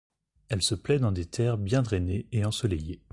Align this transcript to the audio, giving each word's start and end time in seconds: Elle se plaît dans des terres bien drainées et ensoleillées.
Elle 0.49 0.63
se 0.63 0.73
plaît 0.73 0.97
dans 0.97 1.11
des 1.11 1.27
terres 1.27 1.59
bien 1.59 1.83
drainées 1.83 2.25
et 2.31 2.43
ensoleillées. 2.43 3.03